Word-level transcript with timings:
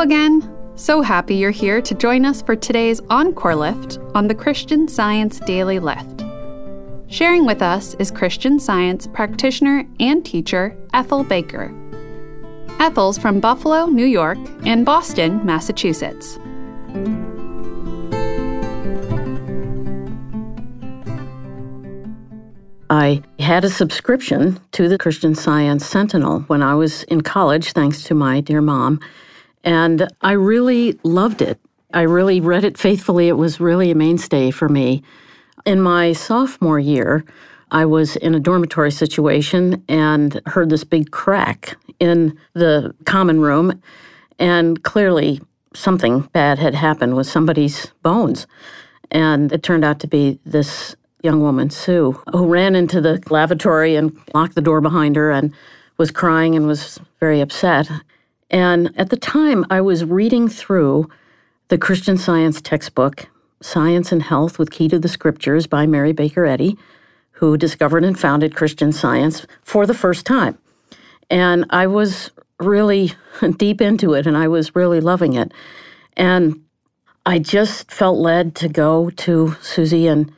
Again. 0.00 0.50
So 0.76 1.02
happy 1.02 1.34
you're 1.34 1.50
here 1.50 1.82
to 1.82 1.94
join 1.94 2.24
us 2.24 2.40
for 2.40 2.56
today's 2.56 3.02
Encore 3.10 3.54
Lift 3.54 3.98
on 4.14 4.28
the 4.28 4.34
Christian 4.34 4.88
Science 4.88 5.40
Daily 5.40 5.78
Lift. 5.78 6.24
Sharing 7.08 7.44
with 7.44 7.60
us 7.60 7.92
is 7.98 8.10
Christian 8.10 8.58
Science 8.58 9.06
practitioner 9.06 9.86
and 10.00 10.24
teacher 10.24 10.74
Ethel 10.94 11.22
Baker. 11.22 11.70
Ethel's 12.80 13.18
from 13.18 13.40
Buffalo, 13.40 13.86
New 13.86 14.06
York, 14.06 14.38
and 14.64 14.86
Boston, 14.86 15.44
Massachusetts. 15.44 16.38
I 22.88 23.22
had 23.38 23.66
a 23.66 23.70
subscription 23.70 24.58
to 24.72 24.88
the 24.88 24.96
Christian 24.96 25.34
Science 25.34 25.84
Sentinel 25.84 26.40
when 26.46 26.62
I 26.62 26.74
was 26.74 27.02
in 27.02 27.20
college, 27.20 27.72
thanks 27.72 28.02
to 28.04 28.14
my 28.14 28.40
dear 28.40 28.62
mom. 28.62 28.98
And 29.64 30.08
I 30.22 30.32
really 30.32 30.98
loved 31.02 31.42
it. 31.42 31.60
I 31.92 32.02
really 32.02 32.40
read 32.40 32.64
it 32.64 32.78
faithfully. 32.78 33.28
It 33.28 33.36
was 33.36 33.60
really 33.60 33.90
a 33.90 33.94
mainstay 33.94 34.50
for 34.50 34.68
me. 34.68 35.02
In 35.66 35.80
my 35.80 36.12
sophomore 36.12 36.78
year, 36.78 37.24
I 37.70 37.84
was 37.84 38.16
in 38.16 38.34
a 38.34 38.40
dormitory 38.40 38.90
situation 38.90 39.84
and 39.88 40.40
heard 40.46 40.70
this 40.70 40.84
big 40.84 41.10
crack 41.10 41.76
in 41.98 42.38
the 42.54 42.94
common 43.04 43.40
room. 43.40 43.80
And 44.38 44.82
clearly, 44.82 45.40
something 45.74 46.20
bad 46.32 46.58
had 46.58 46.74
happened 46.74 47.16
with 47.16 47.26
somebody's 47.26 47.92
bones. 48.02 48.46
And 49.10 49.52
it 49.52 49.62
turned 49.62 49.84
out 49.84 50.00
to 50.00 50.06
be 50.06 50.38
this 50.44 50.96
young 51.22 51.42
woman, 51.42 51.70
Sue, 51.70 52.20
who 52.32 52.46
ran 52.46 52.74
into 52.74 53.00
the 53.00 53.22
lavatory 53.28 53.96
and 53.96 54.16
locked 54.34 54.54
the 54.54 54.62
door 54.62 54.80
behind 54.80 55.16
her 55.16 55.30
and 55.30 55.52
was 55.98 56.10
crying 56.10 56.54
and 56.56 56.66
was 56.66 56.98
very 57.18 57.40
upset. 57.40 57.88
And 58.50 58.92
at 58.98 59.10
the 59.10 59.16
time, 59.16 59.64
I 59.70 59.80
was 59.80 60.04
reading 60.04 60.48
through 60.48 61.08
the 61.68 61.78
Christian 61.78 62.18
Science 62.18 62.60
textbook, 62.60 63.28
Science 63.62 64.10
and 64.10 64.22
Health 64.22 64.58
with 64.58 64.70
Key 64.70 64.88
to 64.88 64.98
the 64.98 65.08
Scriptures 65.08 65.66
by 65.66 65.86
Mary 65.86 66.12
Baker 66.12 66.44
Eddy, 66.44 66.76
who 67.32 67.56
discovered 67.56 68.04
and 68.04 68.18
founded 68.18 68.56
Christian 68.56 68.92
Science 68.92 69.46
for 69.62 69.86
the 69.86 69.94
first 69.94 70.26
time. 70.26 70.58
And 71.30 71.64
I 71.70 71.86
was 71.86 72.32
really 72.58 73.12
deep 73.56 73.80
into 73.80 74.14
it 74.14 74.26
and 74.26 74.36
I 74.36 74.48
was 74.48 74.74
really 74.74 75.00
loving 75.00 75.34
it. 75.34 75.52
And 76.16 76.60
I 77.24 77.38
just 77.38 77.90
felt 77.90 78.18
led 78.18 78.54
to 78.56 78.68
go 78.68 79.10
to 79.10 79.56
Susie 79.62 80.08
and 80.08 80.32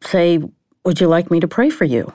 say, 0.00 0.40
Would 0.84 1.00
you 1.00 1.06
like 1.06 1.30
me 1.30 1.40
to 1.40 1.48
pray 1.48 1.70
for 1.70 1.84
you? 1.84 2.12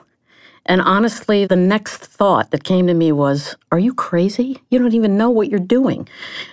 And 0.66 0.80
honestly, 0.80 1.44
the 1.44 1.56
next 1.56 1.98
thought 1.98 2.50
that 2.50 2.64
came 2.64 2.86
to 2.86 2.94
me 2.94 3.12
was, 3.12 3.56
Are 3.72 3.78
you 3.78 3.94
crazy? 3.94 4.62
You 4.70 4.78
don't 4.78 4.94
even 4.94 5.16
know 5.16 5.30
what 5.30 5.48
you're 5.50 5.60
doing. 5.60 6.08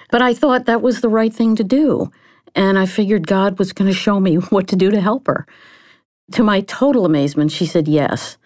But 0.09 0.21
I 0.21 0.33
thought 0.33 0.65
that 0.65 0.81
was 0.81 1.01
the 1.01 1.09
right 1.09 1.33
thing 1.33 1.55
to 1.55 1.63
do. 1.63 2.11
And 2.55 2.79
I 2.79 2.85
figured 2.85 3.27
God 3.27 3.59
was 3.59 3.73
going 3.73 3.89
to 3.91 3.97
show 3.97 4.19
me 4.19 4.35
what 4.49 4.67
to 4.69 4.75
do 4.75 4.89
to 4.91 5.01
help 5.01 5.27
her. 5.27 5.45
To 6.33 6.43
my 6.43 6.61
total 6.61 7.05
amazement, 7.05 7.51
she 7.51 7.65
said 7.65 7.87
yes 7.87 8.37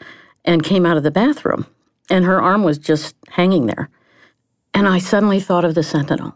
and 0.45 0.64
came 0.64 0.86
out 0.86 0.97
of 0.97 1.03
the 1.03 1.11
bathroom. 1.11 1.66
And 2.09 2.25
her 2.25 2.42
arm 2.42 2.64
was 2.64 2.77
just 2.77 3.16
hanging 3.30 3.67
there. 3.67 3.89
And 4.73 4.88
I 4.88 5.00
suddenly 5.00 5.39
thought 5.39 5.66
of 5.66 5.75
the 5.75 5.83
Sentinel. 5.83 6.36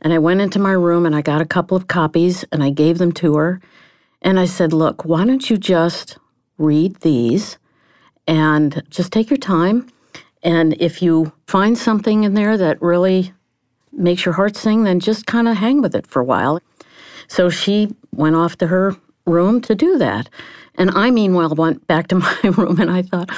And 0.00 0.12
I 0.12 0.18
went 0.18 0.40
into 0.40 0.58
my 0.58 0.72
room 0.72 1.06
and 1.06 1.14
I 1.14 1.22
got 1.22 1.42
a 1.42 1.46
couple 1.46 1.76
of 1.76 1.86
copies 1.86 2.44
and 2.50 2.62
I 2.62 2.70
gave 2.70 2.98
them 2.98 3.12
to 3.12 3.36
her. 3.36 3.60
And 4.22 4.40
I 4.40 4.46
said, 4.46 4.72
Look, 4.72 5.04
why 5.04 5.24
don't 5.26 5.48
you 5.50 5.58
just 5.58 6.18
read 6.58 6.96
these 7.00 7.58
and 8.26 8.82
just 8.90 9.12
take 9.12 9.30
your 9.30 9.38
time? 9.38 9.88
And 10.42 10.74
if 10.80 11.02
you 11.02 11.32
find 11.46 11.78
something 11.78 12.24
in 12.24 12.34
there 12.34 12.56
that 12.56 12.80
really 12.82 13.32
makes 13.92 14.24
your 14.24 14.34
heart 14.34 14.56
sing, 14.56 14.84
then 14.84 15.00
just 15.00 15.26
kind 15.26 15.48
of 15.48 15.56
hang 15.56 15.80
with 15.82 15.94
it 15.94 16.06
for 16.06 16.20
a 16.20 16.24
while. 16.24 16.60
So 17.28 17.50
she 17.50 17.94
went 18.12 18.36
off 18.36 18.56
to 18.58 18.66
her 18.66 18.96
room 19.26 19.60
to 19.62 19.74
do 19.74 19.98
that. 19.98 20.28
And 20.74 20.90
I, 20.90 21.10
meanwhile, 21.10 21.54
went 21.54 21.86
back 21.86 22.08
to 22.08 22.14
my 22.16 22.38
room 22.42 22.80
and 22.80 22.90
I 22.90 23.02
thought, 23.02 23.30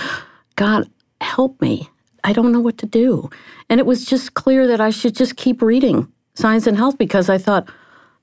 God, 0.56 0.88
help 1.20 1.60
me. 1.60 1.90
I 2.22 2.32
don't 2.32 2.52
know 2.52 2.60
what 2.60 2.78
to 2.78 2.86
do. 2.86 3.28
And 3.68 3.80
it 3.80 3.86
was 3.86 4.06
just 4.06 4.34
clear 4.34 4.66
that 4.66 4.80
I 4.80 4.90
should 4.90 5.14
just 5.14 5.36
keep 5.36 5.60
reading 5.60 6.10
Science 6.34 6.66
and 6.66 6.76
Health 6.76 6.96
because 6.96 7.28
I 7.28 7.38
thought 7.38 7.68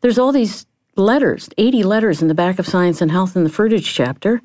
there's 0.01 0.17
all 0.17 0.31
these 0.31 0.65
letters, 0.95 1.49
80 1.57 1.83
letters 1.83 2.21
in 2.21 2.27
the 2.27 2.33
back 2.33 2.57
of 2.57 2.67
Science 2.67 3.01
and 3.01 3.11
Health 3.11 3.35
in 3.35 3.43
the 3.43 3.49
fruitage 3.49 3.85
chapter 3.85 4.41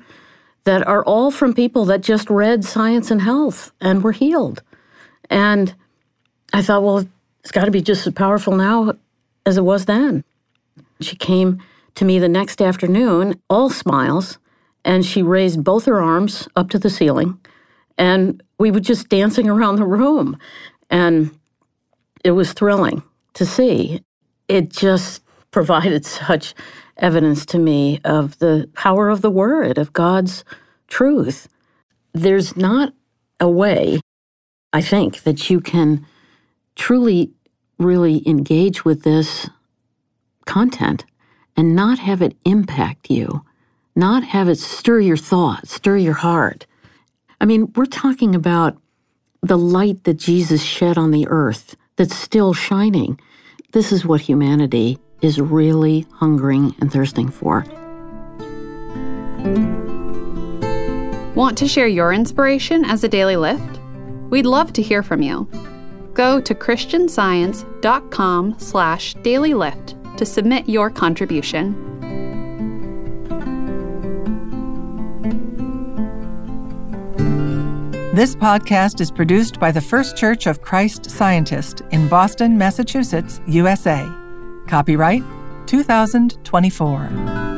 that 0.67 0.85
are 0.85 1.03
all 1.05 1.31
from 1.31 1.53
people 1.53 1.85
that 1.85 2.01
just 2.01 2.29
read 2.29 2.65
Science 2.65 3.09
and 3.09 3.21
Health 3.21 3.71
and 3.79 4.03
were 4.03 4.11
healed. 4.11 4.61
And 5.29 5.73
I 6.51 6.61
thought, 6.61 6.83
well, 6.83 7.07
it's 7.39 7.53
got 7.53 7.63
to 7.65 7.71
be 7.71 7.81
just 7.81 8.05
as 8.05 8.11
powerful 8.11 8.53
now 8.53 8.91
as 9.45 9.57
it 9.57 9.63
was 9.63 9.85
then. 9.85 10.25
She 10.99 11.15
came 11.15 11.63
to 11.95 12.03
me 12.03 12.19
the 12.19 12.27
next 12.27 12.61
afternoon, 12.61 13.41
all 13.49 13.69
smiles, 13.69 14.39
and 14.83 15.05
she 15.05 15.23
raised 15.23 15.63
both 15.63 15.85
her 15.85 16.01
arms 16.01 16.49
up 16.57 16.69
to 16.71 16.79
the 16.79 16.89
ceiling. 16.89 17.39
And 17.97 18.43
we 18.59 18.69
were 18.69 18.81
just 18.81 19.07
dancing 19.07 19.47
around 19.53 19.77
the 19.77 19.85
room. 19.85 20.37
And 20.89 21.31
it 22.25 22.31
was 22.31 22.51
thrilling 22.51 23.03
to 23.35 23.45
see. 23.45 24.01
It 24.49 24.67
just 24.67 25.23
provided 25.51 26.05
such 26.05 26.53
evidence 26.97 27.45
to 27.47 27.59
me 27.59 27.99
of 28.03 28.39
the 28.39 28.69
power 28.73 29.09
of 29.09 29.21
the 29.21 29.29
word, 29.29 29.77
of 29.77 29.93
God's 29.93 30.43
truth. 30.87 31.47
There's 32.13 32.57
not 32.57 32.93
a 33.39 33.49
way, 33.49 33.99
I 34.73 34.81
think, 34.81 35.23
that 35.23 35.49
you 35.49 35.61
can 35.61 36.05
truly, 36.75 37.31
really 37.77 38.27
engage 38.27 38.83
with 38.83 39.03
this 39.03 39.49
content 40.45 41.05
and 41.55 41.75
not 41.75 41.99
have 41.99 42.21
it 42.21 42.35
impact 42.45 43.09
you, 43.09 43.43
not 43.95 44.23
have 44.23 44.47
it 44.47 44.57
stir 44.59 44.99
your 44.99 45.17
thoughts, 45.17 45.73
stir 45.73 45.97
your 45.97 46.13
heart. 46.13 46.65
I 47.39 47.45
mean, 47.45 47.71
we're 47.75 47.85
talking 47.85 48.33
about 48.33 48.77
the 49.41 49.57
light 49.57 50.03
that 50.05 50.15
Jesus 50.15 50.63
shed 50.63 50.97
on 50.97 51.11
the 51.11 51.27
earth 51.27 51.75
that's 51.95 52.15
still 52.15 52.53
shining. 52.53 53.19
This 53.71 53.91
is 53.91 54.05
what 54.05 54.21
humanity 54.21 54.97
is 55.21 55.39
really 55.39 56.05
hungering 56.13 56.75
and 56.79 56.91
thirsting 56.91 57.29
for. 57.29 57.65
Want 61.35 61.57
to 61.59 61.67
share 61.67 61.87
your 61.87 62.13
inspiration 62.13 62.83
as 62.83 63.03
a 63.03 63.07
daily 63.07 63.35
lift? 63.35 63.79
We'd 64.29 64.45
love 64.45 64.73
to 64.73 64.81
hear 64.81 65.03
from 65.03 65.21
you. 65.21 65.47
Go 66.13 66.41
to 66.41 66.55
christianscience.com 66.55 68.55
slash 68.57 69.15
dailylift 69.17 70.17
to 70.17 70.25
submit 70.25 70.67
your 70.67 70.89
contribution. 70.89 71.83
This 78.15 78.35
podcast 78.35 78.99
is 78.99 79.11
produced 79.11 79.59
by 79.59 79.71
the 79.71 79.79
First 79.79 80.17
Church 80.17 80.47
of 80.47 80.63
Christ 80.63 81.07
Scientist 81.07 81.83
in 81.91 82.07
Boston, 82.07 82.57
Massachusetts, 82.57 83.39
USA. 83.45 84.09
Copyright 84.67 85.23
2024. 85.67 87.56